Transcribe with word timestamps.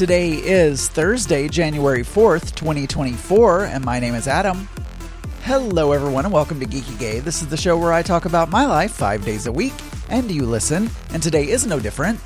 Today 0.00 0.30
is 0.30 0.88
Thursday, 0.88 1.46
January 1.46 2.00
4th, 2.00 2.54
2024, 2.54 3.66
and 3.66 3.84
my 3.84 4.00
name 4.00 4.14
is 4.14 4.26
Adam. 4.26 4.66
Hello, 5.42 5.92
everyone, 5.92 6.24
and 6.24 6.32
welcome 6.32 6.58
to 6.58 6.64
Geeky 6.64 6.98
Gay. 6.98 7.20
This 7.20 7.42
is 7.42 7.48
the 7.48 7.56
show 7.58 7.76
where 7.76 7.92
I 7.92 8.00
talk 8.00 8.24
about 8.24 8.48
my 8.48 8.64
life 8.64 8.92
five 8.92 9.22
days 9.26 9.46
a 9.46 9.52
week, 9.52 9.74
and 10.08 10.30
you 10.30 10.46
listen, 10.46 10.88
and 11.12 11.22
today 11.22 11.50
is 11.50 11.66
no 11.66 11.78
different. 11.78 12.18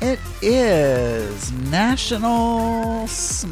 It 0.00 0.18
is 0.40 1.52
National 1.52 3.02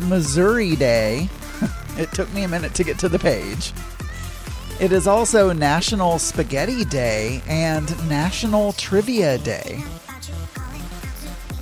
Missouri 0.09 0.77
Day. 0.77 1.29
it 1.99 2.11
took 2.13 2.33
me 2.33 2.45
a 2.45 2.49
minute 2.49 2.73
to 2.77 2.85
get 2.85 2.99
to 3.01 3.11
the 3.11 3.19
page. 3.19 3.75
It 4.81 4.93
is 4.93 5.07
also 5.07 5.53
National 5.53 6.19
Spaghetti 6.19 6.87
Day 6.87 7.43
and 7.47 7.87
National 8.09 8.73
Trivia 8.73 9.37
Day. 9.37 9.85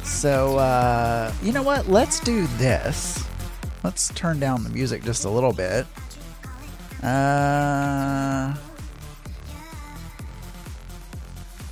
So, 0.02 0.58
uh, 0.58 1.32
you 1.42 1.52
know 1.52 1.62
what? 1.62 1.88
Let's 1.88 2.20
do 2.20 2.46
this. 2.58 3.24
Let's 3.84 4.08
turn 4.14 4.40
down 4.40 4.64
the 4.64 4.70
music 4.70 5.04
just 5.04 5.24
a 5.24 5.30
little 5.30 5.52
bit. 5.52 5.86
Uh, 7.02 8.54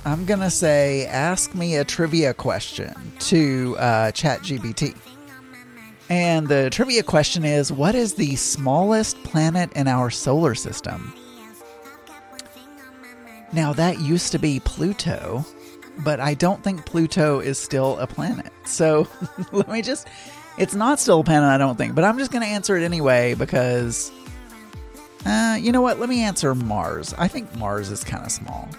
I'm 0.05 0.25
going 0.25 0.39
to 0.39 0.51
say, 0.51 1.07
ask 1.07 1.55
me 1.55 1.75
a 1.75 1.83
trivia 1.83 2.33
question 2.33 2.93
to 3.19 3.75
uh, 3.79 4.11
ChatGPT. 4.11 4.95
And 6.09 6.47
the 6.47 6.69
trivia 6.69 7.01
question 7.01 7.43
is 7.43 7.71
What 7.71 7.95
is 7.95 8.13
the 8.13 8.35
smallest 8.35 9.21
planet 9.23 9.73
in 9.73 9.87
our 9.87 10.11
solar 10.11 10.53
system? 10.53 11.13
Now, 13.51 13.73
that 13.73 13.99
used 13.99 14.31
to 14.33 14.39
be 14.39 14.59
Pluto 14.59 15.45
but 15.99 16.19
I 16.19 16.33
don't 16.33 16.63
think 16.63 16.85
Pluto 16.85 17.39
is 17.39 17.57
still 17.57 17.97
a 17.99 18.07
planet. 18.07 18.51
So 18.65 19.07
let 19.51 19.69
me 19.69 19.81
just. 19.81 20.07
It's 20.57 20.73
not 20.73 20.99
still 20.99 21.19
a 21.19 21.23
planet, 21.23 21.49
I 21.49 21.57
don't 21.57 21.77
think, 21.77 21.95
but 21.95 22.05
I'm 22.05 22.17
just 22.17 22.31
going 22.31 22.43
to 22.43 22.47
answer 22.47 22.77
it 22.77 22.83
anyway 22.83 23.33
because. 23.33 24.11
Uh, 25.25 25.57
you 25.59 25.71
know 25.71 25.81
what? 25.81 25.99
Let 25.99 26.07
me 26.07 26.21
answer 26.21 26.53
Mars. 26.53 27.13
I 27.17 27.27
think 27.27 27.53
Mars 27.55 27.89
is 27.89 28.03
kind 28.03 28.23
of 28.23 28.31
small. 28.31 28.69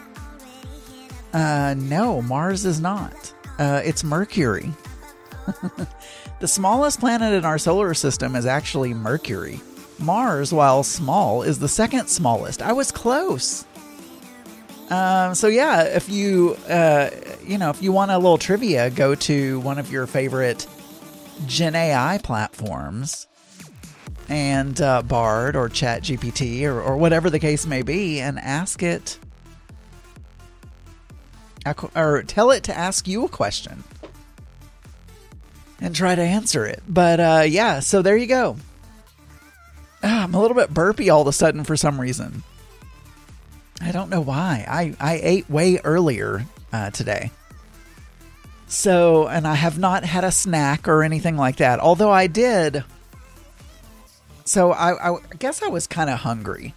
Uh, 1.32 1.74
no, 1.76 2.22
Mars 2.22 2.64
is 2.64 2.80
not. 2.80 3.34
Uh, 3.58 3.80
it's 3.84 4.04
Mercury. 4.04 4.72
the 6.40 6.48
smallest 6.48 7.00
planet 7.00 7.34
in 7.34 7.44
our 7.44 7.58
solar 7.58 7.94
system 7.94 8.36
is 8.36 8.46
actually 8.46 8.94
Mercury. 8.94 9.60
Mars, 9.98 10.52
while 10.52 10.82
small, 10.82 11.42
is 11.42 11.58
the 11.58 11.68
second 11.68 12.08
smallest. 12.08 12.62
I 12.62 12.72
was 12.72 12.92
close. 12.92 13.64
Um, 14.90 15.34
so 15.34 15.48
yeah, 15.48 15.82
if 15.82 16.08
you 16.08 16.56
uh, 16.68 17.10
you 17.44 17.58
know 17.58 17.70
if 17.70 17.82
you 17.82 17.92
want 17.92 18.10
a 18.10 18.18
little 18.18 18.38
trivia, 18.38 18.90
go 18.90 19.14
to 19.14 19.60
one 19.60 19.78
of 19.78 19.90
your 19.90 20.06
favorite 20.06 20.66
Gen 21.46 21.74
AI 21.74 22.18
platforms 22.18 23.26
and 24.28 24.80
uh, 24.80 25.02
Bard 25.02 25.56
or 25.56 25.68
Chat 25.68 26.02
GPT 26.02 26.64
or, 26.64 26.80
or 26.80 26.96
whatever 26.96 27.30
the 27.30 27.38
case 27.38 27.66
may 27.66 27.82
be, 27.82 28.20
and 28.20 28.38
ask 28.38 28.82
it 28.82 29.18
or 31.96 32.22
tell 32.22 32.50
it 32.52 32.62
to 32.64 32.76
ask 32.76 33.08
you 33.08 33.24
a 33.24 33.28
question 33.28 33.82
and 35.80 35.94
try 35.94 36.14
to 36.14 36.22
answer 36.22 36.64
it. 36.64 36.82
But 36.88 37.20
uh, 37.20 37.44
yeah, 37.46 37.80
so 37.80 38.02
there 38.02 38.16
you 38.16 38.26
go. 38.26 38.56
Ah, 40.02 40.24
I'm 40.24 40.34
a 40.34 40.40
little 40.40 40.54
bit 40.56 40.72
burpy 40.72 41.10
all 41.10 41.22
of 41.22 41.26
a 41.26 41.32
sudden 41.32 41.64
for 41.64 41.76
some 41.76 42.00
reason. 42.00 42.42
I 43.80 43.92
don't 43.92 44.10
know 44.10 44.20
why. 44.20 44.64
I, 44.68 44.96
I 45.00 45.20
ate 45.22 45.50
way 45.50 45.78
earlier 45.84 46.44
uh, 46.72 46.90
today. 46.90 47.30
So, 48.68 49.28
and 49.28 49.46
I 49.46 49.54
have 49.54 49.78
not 49.78 50.04
had 50.04 50.24
a 50.24 50.32
snack 50.32 50.88
or 50.88 51.02
anything 51.02 51.36
like 51.36 51.56
that. 51.56 51.78
Although 51.78 52.10
I 52.10 52.26
did. 52.26 52.84
So 54.44 54.72
I, 54.72 55.10
I 55.10 55.18
guess 55.38 55.62
I 55.62 55.68
was 55.68 55.86
kind 55.86 56.10
of 56.10 56.18
hungry 56.20 56.74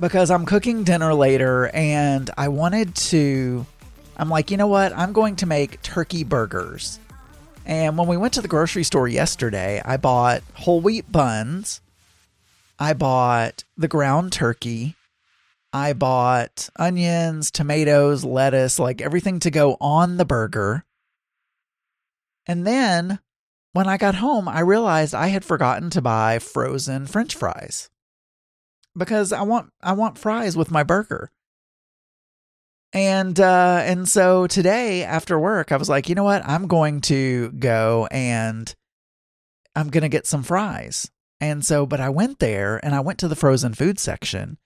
because 0.00 0.30
I'm 0.30 0.44
cooking 0.44 0.84
dinner 0.84 1.14
later 1.14 1.70
and 1.72 2.30
I 2.36 2.48
wanted 2.48 2.94
to. 2.96 3.66
I'm 4.16 4.28
like, 4.28 4.50
you 4.50 4.56
know 4.56 4.66
what? 4.66 4.96
I'm 4.96 5.12
going 5.12 5.36
to 5.36 5.46
make 5.46 5.82
turkey 5.82 6.24
burgers. 6.24 7.00
And 7.66 7.96
when 7.96 8.06
we 8.06 8.16
went 8.16 8.34
to 8.34 8.42
the 8.42 8.48
grocery 8.48 8.84
store 8.84 9.08
yesterday, 9.08 9.80
I 9.84 9.96
bought 9.96 10.42
whole 10.54 10.80
wheat 10.80 11.10
buns. 11.10 11.80
I 12.78 12.92
bought 12.92 13.64
the 13.76 13.88
ground 13.88 14.32
turkey 14.32 14.94
I 15.74 15.92
bought 15.92 16.68
onions, 16.76 17.50
tomatoes, 17.50 18.24
lettuce, 18.24 18.78
like 18.78 19.00
everything 19.00 19.40
to 19.40 19.50
go 19.50 19.76
on 19.80 20.18
the 20.18 20.24
burger. 20.24 20.84
And 22.46 22.64
then 22.64 23.18
when 23.72 23.88
I 23.88 23.96
got 23.96 24.14
home, 24.14 24.48
I 24.48 24.60
realized 24.60 25.16
I 25.16 25.28
had 25.28 25.44
forgotten 25.44 25.90
to 25.90 26.00
buy 26.00 26.38
frozen 26.38 27.06
french 27.06 27.34
fries. 27.34 27.90
Because 28.96 29.32
I 29.32 29.42
want 29.42 29.72
I 29.82 29.94
want 29.94 30.16
fries 30.16 30.56
with 30.56 30.70
my 30.70 30.84
burger. 30.84 31.32
And 32.92 33.40
uh 33.40 33.82
and 33.84 34.08
so 34.08 34.46
today 34.46 35.02
after 35.02 35.36
work, 35.40 35.72
I 35.72 35.76
was 35.76 35.88
like, 35.88 36.08
"You 36.08 36.14
know 36.14 36.22
what? 36.22 36.46
I'm 36.46 36.68
going 36.68 37.00
to 37.02 37.50
go 37.50 38.06
and 38.12 38.72
I'm 39.74 39.90
going 39.90 40.02
to 40.02 40.08
get 40.08 40.28
some 40.28 40.44
fries." 40.44 41.10
And 41.40 41.66
so 41.66 41.84
but 41.84 41.98
I 41.98 42.10
went 42.10 42.38
there 42.38 42.78
and 42.84 42.94
I 42.94 43.00
went 43.00 43.18
to 43.18 43.28
the 43.28 43.34
frozen 43.34 43.74
food 43.74 43.98
section 43.98 44.56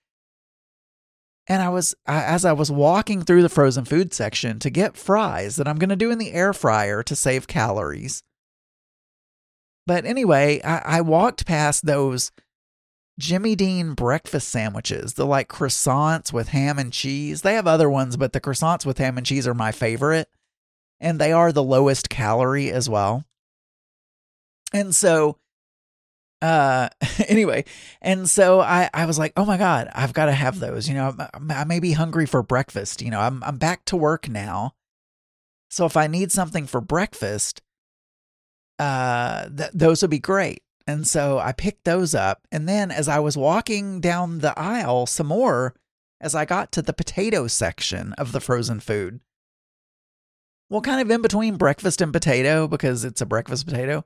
and 1.49 1.63
I 1.63 1.69
was, 1.69 1.95
as 2.05 2.45
I 2.45 2.53
was 2.53 2.71
walking 2.71 3.23
through 3.23 3.41
the 3.41 3.49
frozen 3.49 3.83
food 3.83 4.13
section 4.13 4.59
to 4.59 4.69
get 4.69 4.95
fries 4.95 5.55
that 5.55 5.67
I'm 5.67 5.79
going 5.79 5.89
to 5.89 5.95
do 5.95 6.11
in 6.11 6.19
the 6.19 6.31
air 6.31 6.53
fryer 6.53 7.01
to 7.01 7.15
save 7.15 7.47
calories. 7.47 8.21
But 9.87 10.05
anyway, 10.05 10.61
I, 10.63 10.99
I 10.99 11.01
walked 11.01 11.47
past 11.47 11.87
those 11.87 12.31
Jimmy 13.17 13.55
Dean 13.55 13.95
breakfast 13.95 14.49
sandwiches, 14.49 15.15
the 15.15 15.25
like 15.25 15.49
croissants 15.49 16.31
with 16.31 16.49
ham 16.49 16.77
and 16.77 16.93
cheese. 16.93 17.41
They 17.41 17.55
have 17.55 17.67
other 17.67 17.89
ones, 17.89 18.15
but 18.15 18.31
the 18.31 18.39
croissants 18.39 18.85
with 18.85 18.99
ham 18.99 19.17
and 19.17 19.25
cheese 19.25 19.47
are 19.47 19.55
my 19.55 19.71
favorite. 19.71 20.29
And 21.01 21.19
they 21.19 21.31
are 21.31 21.51
the 21.51 21.63
lowest 21.63 22.09
calorie 22.09 22.69
as 22.71 22.87
well. 22.87 23.25
And 24.71 24.93
so 24.93 25.37
uh 26.41 26.87
anyway 27.27 27.65
and 28.01 28.29
so 28.29 28.61
i 28.61 28.89
i 28.93 29.05
was 29.05 29.19
like 29.19 29.33
oh 29.35 29.45
my 29.45 29.57
god 29.57 29.89
i've 29.93 30.13
got 30.13 30.25
to 30.27 30.31
have 30.31 30.59
those 30.59 30.87
you 30.87 30.93
know 30.93 31.13
i 31.49 31.63
may 31.65 31.79
be 31.79 31.91
hungry 31.91 32.25
for 32.25 32.41
breakfast 32.41 33.01
you 33.01 33.11
know 33.11 33.19
i'm 33.19 33.43
i'm 33.43 33.57
back 33.57 33.83
to 33.85 33.97
work 33.97 34.29
now. 34.29 34.73
So 35.69 35.85
if 35.85 35.97
i 35.97 36.07
need 36.07 36.31
something 36.31 36.65
for 36.65 36.81
breakfast 36.81 37.61
uh 38.79 39.49
th- 39.49 39.71
those 39.73 40.01
would 40.01 40.11
be 40.11 40.19
great. 40.19 40.63
And 40.87 41.05
so 41.05 41.37
i 41.37 41.51
picked 41.51 41.83
those 41.83 42.15
up 42.15 42.47
and 42.51 42.67
then 42.67 42.89
as 42.89 43.07
i 43.07 43.19
was 43.19 43.37
walking 43.37 43.99
down 43.99 44.39
the 44.39 44.57
aisle 44.57 45.05
some 45.05 45.27
more 45.27 45.75
as 46.21 46.33
i 46.33 46.45
got 46.45 46.71
to 46.71 46.81
the 46.81 46.93
potato 46.93 47.47
section 47.47 48.13
of 48.13 48.31
the 48.31 48.39
frozen 48.39 48.79
food 48.79 49.19
well 50.69 50.81
kind 50.81 51.01
of 51.01 51.11
in 51.11 51.21
between 51.21 51.57
breakfast 51.57 52.01
and 52.01 52.11
potato 52.11 52.67
because 52.67 53.05
it's 53.05 53.21
a 53.21 53.25
breakfast 53.25 53.67
potato 53.67 54.03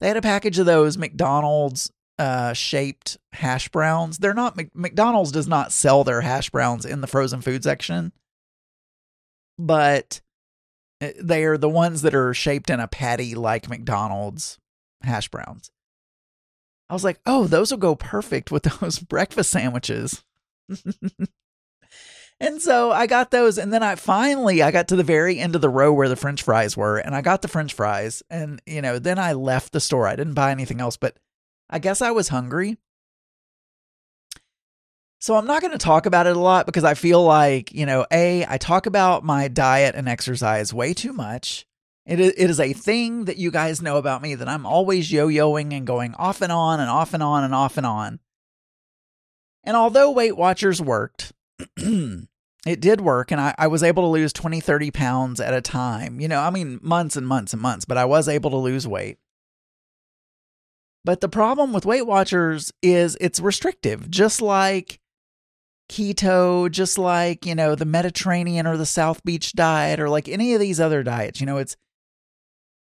they 0.00 0.08
had 0.08 0.16
a 0.16 0.22
package 0.22 0.58
of 0.58 0.66
those 0.66 0.96
McDonald's 0.98 1.90
uh, 2.18 2.52
shaped 2.52 3.16
hash 3.32 3.68
browns. 3.68 4.18
They're 4.18 4.34
not 4.34 4.58
McDonald's 4.74 5.32
does 5.32 5.48
not 5.48 5.72
sell 5.72 6.04
their 6.04 6.20
hash 6.20 6.50
browns 6.50 6.84
in 6.84 7.00
the 7.00 7.06
frozen 7.06 7.40
food 7.40 7.62
section, 7.62 8.12
but 9.58 10.20
eh, 11.00 11.12
they 11.20 11.44
are 11.44 11.56
the 11.58 11.68
ones 11.68 12.02
that 12.02 12.14
are 12.14 12.34
shaped 12.34 12.70
in 12.70 12.80
a 12.80 12.88
patty 12.88 13.34
like 13.34 13.68
McDonald's 13.68 14.58
hash 15.02 15.28
browns. 15.28 15.70
I 16.90 16.94
was 16.94 17.04
like, 17.04 17.20
oh, 17.26 17.46
those 17.46 17.70
will 17.70 17.78
go 17.78 17.94
perfect 17.94 18.50
with 18.50 18.62
those 18.80 18.98
breakfast 18.98 19.50
sandwiches. 19.50 20.24
And 22.40 22.62
so 22.62 22.92
I 22.92 23.08
got 23.08 23.32
those, 23.32 23.58
and 23.58 23.72
then 23.72 23.82
I 23.82 23.96
finally 23.96 24.62
I 24.62 24.70
got 24.70 24.88
to 24.88 24.96
the 24.96 25.02
very 25.02 25.40
end 25.40 25.56
of 25.56 25.60
the 25.60 25.68
row 25.68 25.92
where 25.92 26.08
the 26.08 26.14
French 26.14 26.42
fries 26.42 26.76
were, 26.76 26.98
and 26.98 27.14
I 27.14 27.20
got 27.20 27.42
the 27.42 27.48
French 27.48 27.74
fries, 27.74 28.22
and 28.30 28.62
you 28.64 28.80
know, 28.80 29.00
then 29.00 29.18
I 29.18 29.32
left 29.32 29.72
the 29.72 29.80
store. 29.80 30.06
I 30.06 30.14
didn't 30.14 30.34
buy 30.34 30.52
anything 30.52 30.80
else, 30.80 30.96
but 30.96 31.18
I 31.68 31.80
guess 31.80 32.00
I 32.00 32.12
was 32.12 32.28
hungry. 32.28 32.78
So 35.20 35.34
I'm 35.34 35.46
not 35.46 35.62
going 35.62 35.72
to 35.72 35.78
talk 35.78 36.06
about 36.06 36.28
it 36.28 36.36
a 36.36 36.40
lot 36.40 36.64
because 36.64 36.84
I 36.84 36.94
feel 36.94 37.24
like, 37.24 37.74
you 37.74 37.86
know, 37.86 38.06
A, 38.12 38.46
I 38.48 38.56
talk 38.56 38.86
about 38.86 39.24
my 39.24 39.48
diet 39.48 39.96
and 39.96 40.08
exercise 40.08 40.72
way 40.72 40.94
too 40.94 41.12
much. 41.12 41.66
It 42.06 42.20
is, 42.20 42.32
it 42.36 42.48
is 42.48 42.60
a 42.60 42.72
thing 42.72 43.24
that 43.24 43.36
you 43.36 43.50
guys 43.50 43.82
know 43.82 43.96
about 43.96 44.22
me 44.22 44.36
that 44.36 44.48
I'm 44.48 44.64
always 44.64 45.12
yo 45.12 45.26
yoing 45.26 45.76
and 45.76 45.86
going 45.86 46.14
off 46.14 46.40
and 46.40 46.52
on 46.52 46.78
and 46.78 46.88
off 46.88 47.14
and 47.14 47.22
on 47.22 47.42
and 47.42 47.52
off 47.52 47.76
and 47.76 47.84
on. 47.84 48.20
And 49.64 49.76
although 49.76 50.12
Weight 50.12 50.36
Watchers 50.36 50.80
worked, 50.80 51.32
it 52.66 52.80
did 52.80 53.00
work 53.00 53.30
and 53.30 53.40
I, 53.40 53.54
I 53.58 53.66
was 53.66 53.82
able 53.82 54.02
to 54.04 54.08
lose 54.08 54.32
20 54.32 54.60
30 54.60 54.90
pounds 54.90 55.40
at 55.40 55.54
a 55.54 55.60
time 55.60 56.20
you 56.20 56.28
know 56.28 56.40
i 56.40 56.50
mean 56.50 56.78
months 56.82 57.16
and 57.16 57.26
months 57.26 57.52
and 57.52 57.62
months 57.62 57.84
but 57.84 57.96
i 57.96 58.04
was 58.04 58.28
able 58.28 58.50
to 58.50 58.56
lose 58.56 58.86
weight 58.86 59.18
but 61.04 61.20
the 61.20 61.28
problem 61.28 61.72
with 61.72 61.86
weight 61.86 62.06
watchers 62.06 62.72
is 62.82 63.16
it's 63.20 63.40
restrictive 63.40 64.10
just 64.10 64.42
like 64.42 65.00
keto, 65.88 66.70
just 66.70 66.98
like, 66.98 67.46
you 67.46 67.54
know, 67.54 67.74
the 67.74 67.84
Mediterranean 67.84 68.66
or 68.66 68.76
the 68.76 68.86
South 68.86 69.24
Beach 69.24 69.52
diet 69.52 69.98
or 69.98 70.08
like 70.08 70.28
any 70.28 70.54
of 70.54 70.60
these 70.60 70.80
other 70.80 71.02
diets. 71.02 71.40
You 71.40 71.46
know, 71.46 71.56
it's 71.56 71.76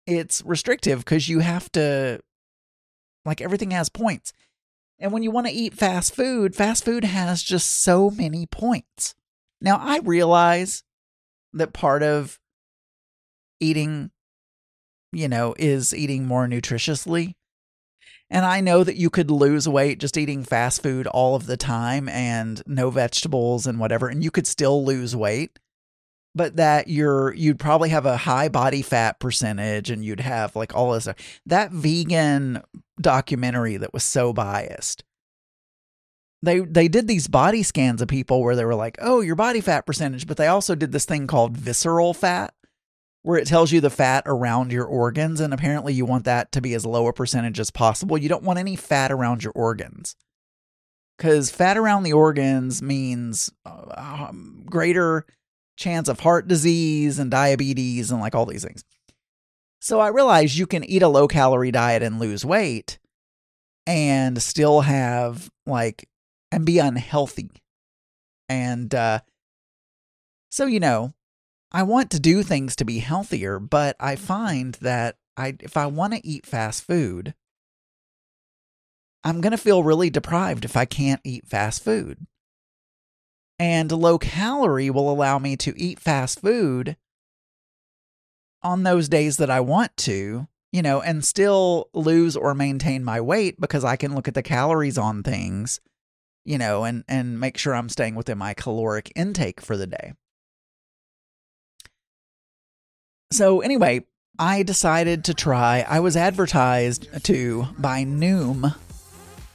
it's 0.07 0.43
restrictive 0.45 1.01
because 1.01 1.29
you 1.29 1.41
have 1.41 1.71
to 1.73 2.21
like 3.25 3.41
everything 3.41 3.73
has 3.73 3.89
points. 3.89 4.33
And 5.03 5.11
when 5.13 5.25
you 5.25 5.33
want 5.33 5.49
to 5.49 5.53
eat 5.53 5.75
fast 5.75 6.15
food, 6.15 6.55
fast 6.55 6.85
food 6.85 7.03
has 7.03 7.43
just 7.43 7.83
so 7.83 8.09
many 8.09 8.47
points. 8.47 9.17
Now, 9.61 9.79
I 9.79 9.99
realize 9.99 10.85
that 11.53 11.73
part 11.73 12.05
of 12.05 12.39
eating, 13.59 14.13
you 15.13 15.27
know, 15.27 15.57
is 15.59 15.93
eating 15.93 16.25
more 16.25 16.47
nutritiously. 16.47 17.35
And 18.31 18.47
I 18.47 18.61
know 18.61 18.85
that 18.85 18.95
you 18.95 19.11
could 19.11 19.29
lose 19.29 19.69
weight 19.69 19.99
just 19.99 20.17
eating 20.17 20.45
fast 20.45 20.85
food 20.85 21.09
all 21.09 21.35
of 21.35 21.47
the 21.47 21.57
time 21.57 22.09
and 22.09 22.63
no 22.65 22.89
vegetables 22.89 23.67
and 23.67 23.81
whatever, 23.81 24.07
and 24.07 24.23
you 24.23 24.31
could 24.31 24.47
still 24.47 24.85
lose 24.85 25.17
weight. 25.17 25.59
But 26.35 26.57
that 26.57 26.89
you're 26.89 27.35
you'd 27.35 27.59
probably 27.59 27.91
have 27.91 28.07
a 28.07 28.17
high 28.17 28.49
body 28.49 28.81
fat 28.81 29.21
percentage 29.21 29.91
and 29.91 30.05
you'd 30.05 30.21
have 30.21 30.57
like 30.57 30.75
all 30.75 30.93
this 30.93 31.09
that 31.47 31.73
vegan 31.73 32.63
documentary 33.01 33.77
that 33.77 33.93
was 33.93 34.03
so 34.03 34.33
biased. 34.33 35.05
They 36.43 36.61
they 36.61 36.89
did 36.89 37.07
these 37.07 37.29
body 37.29 37.63
scans 37.63 38.01
of 38.01 38.09
people 38.09 38.43
where 38.43 38.57
they 38.57 38.65
were 38.65 38.75
like, 38.75 38.97
"Oh, 39.01 39.21
your 39.21 39.37
body 39.37 39.61
fat 39.61 39.87
percentage," 39.87 40.27
but 40.27 40.39
they 40.39 40.47
also 40.47 40.75
did 40.75 40.91
this 40.91 41.05
thing 41.05 41.27
called 41.27 41.57
visceral 41.57 42.15
fat 42.15 42.55
where 43.23 43.39
it 43.39 43.47
tells 43.47 43.71
you 43.71 43.81
the 43.81 43.91
fat 43.91 44.25
around 44.27 44.73
your 44.73 44.85
organs. 44.85 45.39
And 45.39 45.55
apparently, 45.55 45.93
you 45.93 46.05
want 46.05 46.25
that 46.25 46.51
to 46.53 46.61
be 46.61 46.75
as 46.75 46.87
low 46.87 47.07
a 47.07 47.13
percentage 47.13 47.61
as 47.61 47.71
possible. 47.71 48.19
You 48.19 48.29
don't 48.29 48.43
want 48.43 48.59
any 48.59 48.75
fat 48.75 49.13
around 49.13 49.45
your 49.45 49.53
organs 49.53 50.17
because 51.17 51.51
fat 51.51 51.77
around 51.79 52.03
the 52.03 52.13
organs 52.13 52.83
means 52.83 53.51
uh, 53.65 54.27
um, 54.29 54.65
greater 54.67 55.25
chance 55.83 56.09
of 56.09 56.21
heart 56.21 56.49
disease 56.49 57.19
and 57.19 57.31
diabetes 57.31 58.11
and 58.11 58.21
like 58.21 58.35
all 58.35 58.47
these 58.47 58.65
things. 58.65 58.85
So 59.81 60.01
I 60.01 60.09
realized 60.09 60.57
you 60.57 60.67
can 60.67 60.85
eat 60.85 61.03
a 61.03 61.09
low 61.09 61.27
calorie 61.27 61.73
diet 61.73 62.03
and 62.03 62.21
lose 62.21 62.45
weight 62.45 62.99
and 63.87 64.41
still 64.41 64.83
have 64.83 65.51
like 65.67 66.09
and 66.53 66.65
be 66.65 66.79
unhealthy. 66.79 67.51
And 68.49 68.95
uh 68.95 69.21
so 70.51 70.67
you 70.67 70.81
know, 70.81 71.15
I 71.73 71.83
want 71.83 72.11
to 72.11 72.21
do 72.21 72.43
things 72.43 72.77
to 72.77 72.85
be 72.85 72.99
healthier, 72.99 73.59
but 73.59 73.97
I 73.99 74.17
find 74.17 74.75
that 74.75 75.17
I 75.37 75.57
if 75.61 75.77
I 75.77 75.87
want 75.87 76.13
to 76.15 76.27
eat 76.27 76.47
fast 76.47 76.85
food, 76.85 77.35
I'm 79.25 79.41
going 79.41 79.53
to 79.53 79.59
feel 79.59 79.83
really 79.83 80.11
deprived 80.11 80.65
if 80.65 80.77
I 80.77 80.85
can't 80.85 81.21
eat 81.25 81.47
fast 81.47 81.83
food. 81.83 82.27
And 83.63 83.93
low 83.93 84.19
calorie 84.19 84.91
will 84.91 85.09
allow 85.09 85.39
me 85.39 85.57
to 85.59 85.73
eat 85.81 86.01
fast 86.01 86.41
food 86.41 86.97
on 88.61 88.83
those 88.83 89.09
days 89.09 89.37
that 89.37 89.51
I 89.51 89.61
want 89.61 89.97
to, 89.99 90.49
you 90.73 90.83
know, 90.83 91.01
and 91.01 91.25
still 91.25 91.89
lose 91.95 92.37
or 92.37 92.57
maintain 92.57 93.05
my 93.05 93.21
weight 93.21 93.61
because 93.61 93.85
I 93.85 93.95
can 93.95 94.17
look 94.17 94.27
at 94.27 94.35
the 94.35 94.43
calories 94.43 94.99
on 94.99 95.23
things, 95.23 95.81
you 96.45 96.59
know, 96.59 96.83
and 96.83 97.05
and 97.07 97.39
make 97.39 97.57
sure 97.57 97.73
I'm 97.73 97.89
staying 97.89 98.17
within 98.17 98.37
my 98.37 98.53
caloric 98.53 99.13
intake 99.15 99.61
for 99.61 99.77
the 99.77 99.87
day. 99.87 100.15
So, 103.31 103.61
anyway, 103.61 104.05
I 104.41 104.65
decided 104.65 105.23
to 105.27 105.35
try. 105.35 105.87
I 105.89 106.01
was 106.01 106.17
advertised 106.17 107.07
to 107.27 107.69
by 107.79 108.03
Noom, 108.03 108.75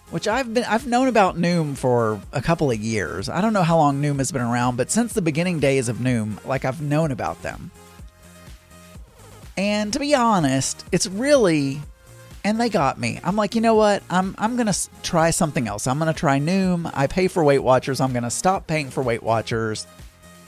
which 0.09 0.27
I've 0.27 0.53
been 0.53 0.63
I've 0.63 0.87
known 0.87 1.07
about 1.07 1.37
Noom 1.37 1.77
for 1.77 2.21
a 2.31 2.41
couple 2.41 2.71
of 2.71 2.79
years. 2.79 3.29
I 3.29 3.41
don't 3.41 3.53
know 3.53 3.63
how 3.63 3.77
long 3.77 4.01
Noom 4.01 4.17
has 4.17 4.31
been 4.31 4.41
around, 4.41 4.77
but 4.77 4.91
since 4.91 5.13
the 5.13 5.21
beginning 5.21 5.59
days 5.59 5.89
of 5.89 5.97
Noom, 5.97 6.43
like 6.45 6.65
I've 6.65 6.81
known 6.81 7.11
about 7.11 7.41
them. 7.41 7.71
And 9.57 9.91
to 9.93 9.99
be 9.99 10.13
honest, 10.13 10.85
it's 10.91 11.07
really 11.07 11.81
and 12.43 12.61
they 12.61 12.69
got 12.69 12.97
me. 12.97 13.19
I'm 13.23 13.35
like, 13.35 13.55
you 13.55 13.61
know 13.61 13.75
what? 13.75 14.03
I'm 14.09 14.35
I'm 14.37 14.55
gonna 14.55 14.73
try 15.03 15.31
something 15.31 15.67
else. 15.67 15.87
I'm 15.87 15.99
gonna 15.99 16.13
try 16.13 16.39
Noom. 16.39 16.89
I 16.93 17.07
pay 17.07 17.27
for 17.27 17.43
Weight 17.43 17.63
Watchers. 17.63 17.99
I'm 17.99 18.13
gonna 18.13 18.31
stop 18.31 18.67
paying 18.67 18.89
for 18.89 19.03
Weight 19.03 19.23
Watchers. 19.23 19.85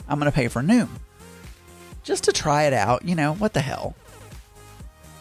I'm 0.08 0.18
gonna 0.18 0.32
pay 0.32 0.48
for 0.48 0.62
Noom 0.62 0.88
just 2.02 2.24
to 2.24 2.32
try 2.32 2.64
it 2.64 2.72
out. 2.72 3.04
You 3.04 3.14
know, 3.14 3.34
what 3.34 3.52
the 3.52 3.60
hell? 3.60 3.94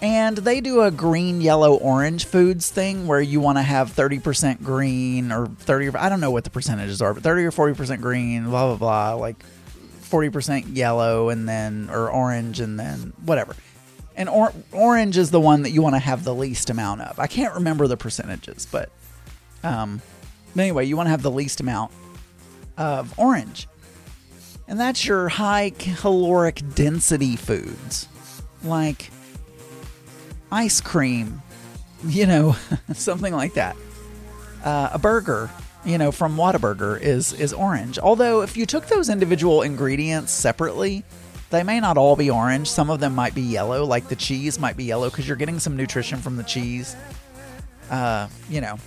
And 0.01 0.38
they 0.38 0.62
do 0.62 0.81
a 0.81 0.92
green, 0.92 1.42
yellow, 1.42 1.75
orange 1.75 2.25
foods 2.25 2.69
thing 2.69 3.06
where 3.06 3.19
you 3.19 3.42
want 3.42 3.57
to 3.57 3.62
have 3.62 3.92
30% 3.92 4.63
green 4.63 5.31
or 5.31 5.48
30, 5.48 5.90
I 5.98 6.07
don't 6.07 6.22
know 6.22 6.31
what 6.31 6.46
the 6.46 6.50
percentages 6.50 7.01
are, 7.01 7.13
but 7.13 7.22
30 7.22 7.44
or 7.44 7.51
40% 7.51 8.00
green, 8.00 8.46
blah, 8.46 8.68
blah, 8.68 8.78
blah, 8.78 9.13
like 9.16 9.44
40% 10.04 10.75
yellow 10.75 11.30
and 11.30 11.50
then, 11.50 11.90
or 11.92 12.10
orange 12.10 12.62
and 12.62 12.80
then 12.80 13.12
whatever. 13.25 13.56
And 14.16 14.30
or, 14.30 14.54
orange 14.72 15.18
is 15.18 15.31
the 15.31 15.40
one 15.40 15.63
that 15.63 15.72
you 15.72 15.81
want 15.81 15.96
to 15.96 16.00
have 16.00 16.24
the 16.24 16.36
least 16.36 16.69
amount 16.69 17.02
of. 17.02 17.19
I 17.19 17.28
can't 17.28 17.54
remember 17.56 17.86
the 17.88 17.98
percentages, 17.98 18.68
but, 18.72 18.90
um, 19.63 20.02
but 20.56 20.62
anyway, 20.62 20.86
you 20.86 20.95
want 20.95 21.07
to 21.07 21.12
have 21.12 21.24
the 21.24 21.31
least 21.31 21.60
amount 21.60 21.92
of 22.78 23.18
orange. 23.19 23.68
And 24.66 24.80
that's 24.80 25.06
your 25.06 25.28
high 25.28 25.72
caloric 25.78 26.62
density 26.74 27.36
foods 27.36 28.07
like 28.63 29.10
ice 30.51 30.81
cream, 30.81 31.42
you 32.06 32.25
know, 32.25 32.56
something 32.94 33.34
like 33.34 33.54
that. 33.54 33.75
Uh, 34.63 34.90
a 34.94 35.00
burger, 35.00 35.50
you 35.86 35.98
know, 35.98 36.12
from 36.12 36.36
Whataburger 36.36 37.00
is 37.00 37.34
is 37.34 37.54
orange. 37.54 37.98
Although 38.00 38.42
if 38.42 38.57
you 38.57 38.66
took 38.66 38.88
those 38.88 39.10
individual 39.10 39.62
ingredients 39.62 40.31
separately, 40.31 41.04
they 41.50 41.63
may 41.63 41.80
not 41.80 41.98
all 41.98 42.16
be 42.16 42.30
orange. 42.30 42.69
Some 42.69 42.90
of 42.90 43.00
them 43.00 43.16
might 43.16 43.34
be 43.34 43.42
yellow, 43.42 43.86
like 43.86 44.10
the 44.10 44.16
cheese 44.16 44.60
might 44.60 44.75
be 44.75 44.84
yellow 44.84 45.10
because 45.10 45.28
you're 45.28 45.38
getting 45.38 45.60
some 45.60 45.78
nutrition 45.78 46.19
from 46.19 46.36
the 46.36 46.44
cheese. 46.44 46.95
Uh, 47.90 48.28
you 48.50 48.62
know, 48.62 48.78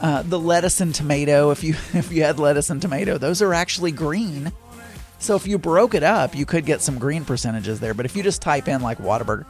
uh, 0.00 0.22
the 0.22 0.38
lettuce 0.38 0.80
and 0.80 0.94
tomato. 0.94 1.50
If 1.50 1.64
you 1.64 1.74
if 1.94 2.12
you 2.12 2.22
had 2.22 2.38
lettuce 2.38 2.70
and 2.70 2.82
tomato, 2.82 3.16
those 3.16 3.40
are 3.40 3.54
actually 3.54 3.92
green 3.92 4.52
so 5.18 5.34
if 5.34 5.46
you 5.46 5.58
broke 5.58 5.94
it 5.94 6.02
up, 6.02 6.34
you 6.34 6.46
could 6.46 6.66
get 6.66 6.82
some 6.82 6.98
green 6.98 7.24
percentages 7.24 7.80
there. 7.80 7.94
But 7.94 8.06
if 8.06 8.16
you 8.16 8.22
just 8.22 8.42
type 8.42 8.68
in 8.68 8.82
like 8.82 8.98
Whataburger, 8.98 9.46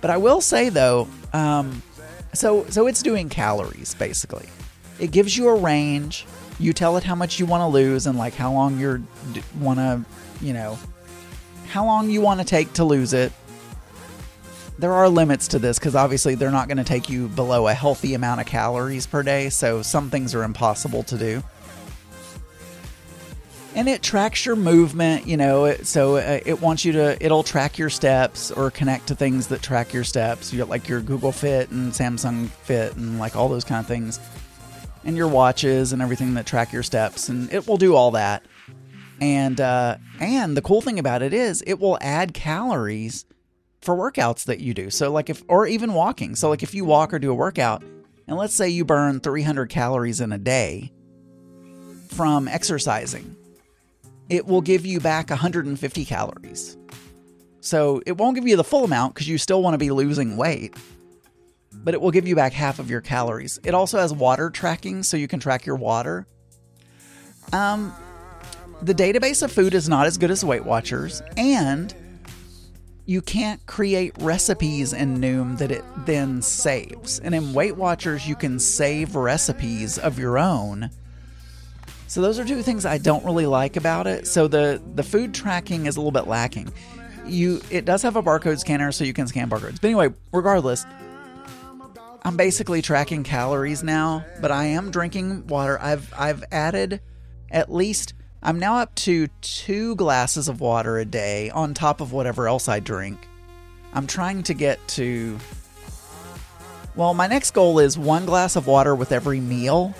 but 0.00 0.10
I 0.10 0.16
will 0.16 0.40
say 0.40 0.68
though, 0.68 1.08
um, 1.32 1.82
so 2.32 2.64
so 2.68 2.86
it's 2.86 3.02
doing 3.02 3.28
calories 3.28 3.94
basically. 3.94 4.48
It 4.98 5.10
gives 5.12 5.36
you 5.36 5.48
a 5.48 5.54
range. 5.54 6.26
You 6.58 6.72
tell 6.72 6.96
it 6.96 7.04
how 7.04 7.14
much 7.14 7.40
you 7.40 7.46
want 7.46 7.62
to 7.62 7.66
lose 7.66 8.06
and 8.06 8.18
like 8.18 8.34
how 8.34 8.52
long 8.52 8.78
you're 8.78 9.00
want 9.58 9.78
to, 9.78 10.04
you 10.40 10.52
know, 10.52 10.78
how 11.68 11.84
long 11.84 12.10
you 12.10 12.20
want 12.20 12.40
to 12.40 12.46
take 12.46 12.72
to 12.74 12.84
lose 12.84 13.12
it. 13.12 13.32
There 14.78 14.92
are 14.92 15.08
limits 15.08 15.48
to 15.48 15.58
this 15.58 15.78
because 15.78 15.94
obviously 15.94 16.34
they're 16.34 16.50
not 16.50 16.68
going 16.68 16.78
to 16.78 16.84
take 16.84 17.08
you 17.10 17.28
below 17.28 17.68
a 17.68 17.74
healthy 17.74 18.14
amount 18.14 18.40
of 18.40 18.46
calories 18.46 19.06
per 19.06 19.22
day. 19.22 19.50
So 19.50 19.82
some 19.82 20.08
things 20.10 20.34
are 20.34 20.42
impossible 20.42 21.02
to 21.04 21.18
do 21.18 21.42
and 23.74 23.88
it 23.88 24.02
tracks 24.02 24.44
your 24.44 24.56
movement 24.56 25.26
you 25.26 25.36
know 25.36 25.72
so 25.82 26.16
uh, 26.16 26.40
it 26.44 26.60
wants 26.60 26.84
you 26.84 26.92
to 26.92 27.16
it'll 27.24 27.42
track 27.42 27.78
your 27.78 27.90
steps 27.90 28.50
or 28.50 28.70
connect 28.70 29.06
to 29.08 29.14
things 29.14 29.48
that 29.48 29.62
track 29.62 29.92
your 29.92 30.04
steps. 30.04 30.52
You 30.52 30.64
like 30.64 30.88
your 30.88 31.00
google 31.00 31.32
fit 31.32 31.70
and 31.70 31.92
samsung 31.92 32.48
fit 32.48 32.96
and 32.96 33.18
like 33.18 33.36
all 33.36 33.48
those 33.48 33.64
kind 33.64 33.80
of 33.80 33.86
things. 33.86 34.18
And 35.04 35.16
your 35.16 35.28
watches 35.28 35.92
and 35.92 36.02
everything 36.02 36.34
that 36.34 36.46
track 36.46 36.72
your 36.72 36.82
steps 36.82 37.28
and 37.28 37.52
it 37.52 37.66
will 37.66 37.76
do 37.76 37.94
all 37.94 38.12
that. 38.12 38.44
And 39.20 39.60
uh, 39.60 39.98
and 40.18 40.56
the 40.56 40.62
cool 40.62 40.80
thing 40.80 40.98
about 40.98 41.22
it 41.22 41.34
is 41.34 41.62
it 41.66 41.78
will 41.78 41.98
add 42.00 42.34
calories 42.34 43.26
for 43.80 43.94
workouts 43.94 44.44
that 44.44 44.60
you 44.60 44.74
do. 44.74 44.90
So 44.90 45.10
like 45.10 45.30
if 45.30 45.42
or 45.48 45.66
even 45.66 45.94
walking. 45.94 46.34
So 46.36 46.48
like 46.48 46.62
if 46.62 46.74
you 46.74 46.84
walk 46.84 47.12
or 47.12 47.18
do 47.18 47.30
a 47.30 47.34
workout 47.34 47.82
and 48.26 48.36
let's 48.36 48.54
say 48.54 48.68
you 48.68 48.84
burn 48.84 49.20
300 49.20 49.68
calories 49.68 50.20
in 50.20 50.32
a 50.32 50.38
day 50.38 50.92
from 52.08 52.48
exercising 52.48 53.36
it 54.30 54.46
will 54.46 54.60
give 54.60 54.86
you 54.86 55.00
back 55.00 55.28
150 55.28 56.04
calories. 56.04 56.78
So 57.60 58.00
it 58.06 58.16
won't 58.16 58.36
give 58.36 58.48
you 58.48 58.56
the 58.56 58.64
full 58.64 58.84
amount 58.84 59.14
because 59.14 59.28
you 59.28 59.36
still 59.36 59.62
want 59.62 59.74
to 59.74 59.78
be 59.78 59.90
losing 59.90 60.36
weight, 60.36 60.74
but 61.74 61.92
it 61.92 62.00
will 62.00 62.12
give 62.12 62.26
you 62.26 62.34
back 62.34 62.52
half 62.52 62.78
of 62.78 62.88
your 62.88 63.00
calories. 63.00 63.58
It 63.64 63.74
also 63.74 63.98
has 63.98 64.14
water 64.14 64.48
tracking, 64.48 65.02
so 65.02 65.16
you 65.16 65.28
can 65.28 65.40
track 65.40 65.66
your 65.66 65.76
water. 65.76 66.26
Um, 67.52 67.92
the 68.80 68.94
database 68.94 69.42
of 69.42 69.52
food 69.52 69.74
is 69.74 69.88
not 69.88 70.06
as 70.06 70.16
good 70.16 70.30
as 70.30 70.44
Weight 70.44 70.64
Watchers, 70.64 71.20
and 71.36 71.94
you 73.04 73.20
can't 73.20 73.64
create 73.66 74.14
recipes 74.20 74.92
in 74.92 75.18
Noom 75.18 75.58
that 75.58 75.72
it 75.72 75.84
then 76.06 76.40
saves. 76.40 77.18
And 77.18 77.34
in 77.34 77.52
Weight 77.52 77.76
Watchers, 77.76 78.26
you 78.26 78.36
can 78.36 78.58
save 78.58 79.16
recipes 79.16 79.98
of 79.98 80.18
your 80.18 80.38
own 80.38 80.90
so 82.10 82.20
those 82.20 82.40
are 82.40 82.44
two 82.44 82.60
things 82.64 82.84
I 82.84 82.98
don't 82.98 83.24
really 83.24 83.46
like 83.46 83.76
about 83.76 84.08
it. 84.08 84.26
So 84.26 84.48
the 84.48 84.82
the 84.96 85.04
food 85.04 85.32
tracking 85.32 85.86
is 85.86 85.96
a 85.96 86.00
little 86.00 86.10
bit 86.10 86.26
lacking. 86.26 86.72
You 87.24 87.60
it 87.70 87.84
does 87.84 88.02
have 88.02 88.16
a 88.16 88.22
barcode 88.22 88.58
scanner 88.58 88.90
so 88.90 89.04
you 89.04 89.12
can 89.12 89.28
scan 89.28 89.48
barcodes. 89.48 89.80
But 89.80 89.84
anyway, 89.84 90.08
regardless, 90.32 90.84
I'm 92.24 92.36
basically 92.36 92.82
tracking 92.82 93.22
calories 93.22 93.84
now, 93.84 94.24
but 94.40 94.50
I 94.50 94.64
am 94.64 94.90
drinking 94.90 95.46
water. 95.46 95.80
I've 95.80 96.12
I've 96.18 96.42
added 96.50 97.00
at 97.48 97.72
least 97.72 98.14
I'm 98.42 98.58
now 98.58 98.78
up 98.78 98.92
to 98.96 99.28
two 99.40 99.94
glasses 99.94 100.48
of 100.48 100.60
water 100.60 100.98
a 100.98 101.04
day 101.04 101.50
on 101.50 101.74
top 101.74 102.00
of 102.00 102.12
whatever 102.12 102.48
else 102.48 102.68
I 102.68 102.80
drink. 102.80 103.28
I'm 103.94 104.08
trying 104.08 104.42
to 104.42 104.54
get 104.54 104.84
to. 104.88 105.38
Well, 106.96 107.14
my 107.14 107.28
next 107.28 107.52
goal 107.52 107.78
is 107.78 107.96
one 107.96 108.26
glass 108.26 108.56
of 108.56 108.66
water 108.66 108.96
with 108.96 109.12
every 109.12 109.38
meal 109.38 109.94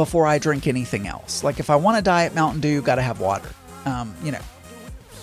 before 0.00 0.26
I 0.26 0.38
drink 0.38 0.66
anything 0.66 1.06
else. 1.06 1.44
Like 1.44 1.60
if 1.60 1.68
I 1.68 1.76
want 1.76 1.98
to 1.98 2.02
diet 2.02 2.34
Mountain 2.34 2.62
Dew, 2.62 2.80
got 2.80 2.94
to 2.94 3.02
have 3.02 3.20
water. 3.20 3.50
Um, 3.84 4.14
you 4.24 4.32
know. 4.32 4.40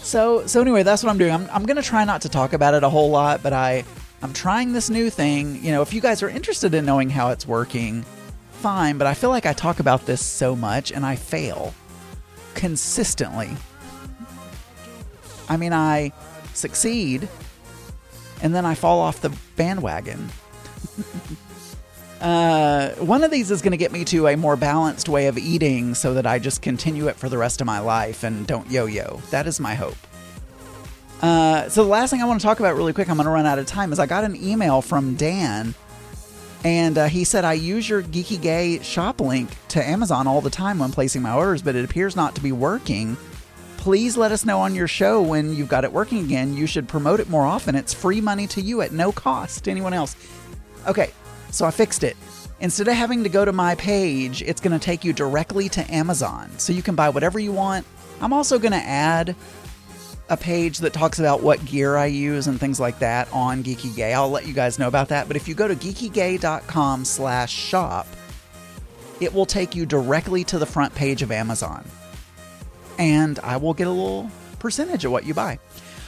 So 0.03 0.45
so 0.45 0.61
anyway, 0.61 0.83
that's 0.83 1.03
what 1.03 1.09
I'm 1.09 1.17
doing. 1.17 1.31
I'm 1.31 1.49
I'm 1.51 1.65
gonna 1.65 1.81
try 1.81 2.05
not 2.05 2.21
to 2.21 2.29
talk 2.29 2.53
about 2.53 2.75
it 2.75 2.83
a 2.83 2.89
whole 2.89 3.09
lot, 3.09 3.41
but 3.41 3.53
I 3.53 3.83
I'm 4.21 4.33
trying 4.33 4.73
this 4.73 4.91
new 4.91 5.09
thing. 5.09 5.63
You 5.65 5.71
know, 5.71 5.81
if 5.81 5.95
you 5.95 5.99
guys 5.99 6.21
are 6.21 6.29
interested 6.29 6.75
in 6.75 6.85
knowing 6.85 7.09
how 7.09 7.31
it's 7.31 7.47
working, 7.47 8.03
fine. 8.51 8.99
But 8.99 9.07
I 9.07 9.15
feel 9.15 9.31
like 9.31 9.47
I 9.47 9.53
talk 9.53 9.79
about 9.79 10.05
this 10.05 10.23
so 10.23 10.55
much 10.55 10.91
and 10.91 11.03
I 11.03 11.15
fail 11.15 11.73
consistently. 12.53 13.49
I 15.49 15.57
mean, 15.57 15.73
I 15.73 16.11
succeed 16.53 17.27
and 18.43 18.53
then 18.53 18.63
I 18.63 18.75
fall 18.75 18.99
off 18.99 19.21
the 19.21 19.35
bandwagon. 19.55 20.29
uh, 22.21 22.89
one 22.95 23.23
of 23.23 23.31
these 23.31 23.51
is 23.51 23.61
going 23.61 23.71
to 23.71 23.77
get 23.77 23.91
me 23.91 24.03
to 24.05 24.27
a 24.27 24.35
more 24.35 24.55
balanced 24.55 25.09
way 25.09 25.27
of 25.27 25.37
eating 25.37 25.93
so 25.95 26.13
that 26.13 26.25
I 26.25 26.39
just 26.39 26.61
continue 26.61 27.07
it 27.07 27.15
for 27.15 27.29
the 27.29 27.37
rest 27.37 27.61
of 27.61 27.67
my 27.67 27.79
life 27.79 28.23
and 28.23 28.45
don't 28.47 28.69
yo 28.69 28.85
yo. 28.85 29.21
That 29.31 29.47
is 29.47 29.59
my 29.59 29.75
hope. 29.75 29.97
Uh, 31.21 31.67
so, 31.69 31.83
the 31.83 31.89
last 31.89 32.11
thing 32.11 32.21
I 32.21 32.25
want 32.25 32.39
to 32.39 32.45
talk 32.45 32.59
about 32.59 32.75
really 32.75 32.93
quick, 32.93 33.09
I'm 33.09 33.17
going 33.17 33.25
to 33.25 33.31
run 33.31 33.47
out 33.47 33.57
of 33.57 33.65
time, 33.65 33.91
is 33.91 33.97
I 33.97 34.05
got 34.05 34.23
an 34.23 34.35
email 34.35 34.83
from 34.83 35.15
Dan. 35.15 35.73
And 36.63 36.97
uh, 36.97 37.05
he 37.07 37.23
said, 37.23 37.43
I 37.43 37.53
use 37.53 37.89
your 37.89 38.03
Geeky 38.03 38.39
Gay 38.39 38.79
shop 38.83 39.19
link 39.19 39.49
to 39.69 39.83
Amazon 39.83 40.27
all 40.27 40.41
the 40.41 40.49
time 40.49 40.77
when 40.79 40.91
placing 40.91 41.23
my 41.23 41.33
orders, 41.33 41.63
but 41.63 41.75
it 41.75 41.85
appears 41.85 42.15
not 42.15 42.35
to 42.35 42.41
be 42.41 42.51
working 42.51 43.17
please 43.87 44.17
let 44.17 44.33
us 44.33 44.43
know 44.43 44.59
on 44.59 44.75
your 44.75 44.85
show 44.85 45.21
when 45.21 45.55
you've 45.55 45.69
got 45.69 45.85
it 45.85 45.93
working 45.93 46.19
again. 46.25 46.53
You 46.53 46.67
should 46.67 46.89
promote 46.89 47.21
it 47.21 47.29
more 47.29 47.45
often. 47.45 47.73
It's 47.73 47.93
free 47.93 48.19
money 48.19 48.45
to 48.47 48.61
you 48.61 48.81
at 48.81 48.91
no 48.91 49.13
cost 49.13 49.63
to 49.63 49.71
anyone 49.71 49.93
else. 49.93 50.13
Okay, 50.85 51.11
so 51.51 51.65
I 51.65 51.71
fixed 51.71 52.03
it. 52.03 52.17
Instead 52.59 52.87
of 52.87 52.95
having 52.95 53.23
to 53.23 53.29
go 53.29 53.45
to 53.45 53.51
my 53.51 53.75
page, 53.75 54.41
it's 54.41 54.61
going 54.61 54.77
to 54.77 54.83
take 54.83 55.03
you 55.03 55.13
directly 55.13 55.69
to 55.69 55.93
Amazon. 55.93 56.49
So 56.57 56.73
you 56.73 56.81
can 56.81 56.95
buy 56.95 57.09
whatever 57.09 57.39
you 57.39 57.51
want. 57.51 57.85
I'm 58.19 58.33
also 58.33 58.57
going 58.57 58.71
to 58.71 58.77
add 58.77 59.35
a 60.29 60.37
page 60.37 60.79
that 60.79 60.91
talks 60.91 61.19
about 61.19 61.43
what 61.43 61.63
gear 61.65 61.95
I 61.95 62.07
use 62.07 62.47
and 62.47 62.59
things 62.59 62.79
like 62.79 62.99
that 62.99 63.31
on 63.31 63.63
Geeky 63.63 63.95
Gay. 63.95 64.13
I'll 64.13 64.29
let 64.29 64.47
you 64.47 64.53
guys 64.53 64.79
know 64.79 64.87
about 64.87 65.09
that. 65.09 65.27
But 65.27 65.37
if 65.37 65.47
you 65.47 65.53
go 65.53 65.67
to 65.67 65.75
geekygay.com 65.75 67.05
slash 67.05 67.53
shop, 67.53 68.07
it 69.21 69.33
will 69.33 69.45
take 69.45 69.75
you 69.75 69.85
directly 69.85 70.43
to 70.45 70.59
the 70.59 70.65
front 70.65 70.93
page 70.95 71.21
of 71.21 71.31
Amazon 71.31 71.85
and 72.97 73.39
I 73.39 73.57
will 73.57 73.73
get 73.73 73.87
a 73.87 73.91
little 73.91 74.29
percentage 74.59 75.05
of 75.05 75.11
what 75.11 75.25
you 75.25 75.33
buy. 75.33 75.59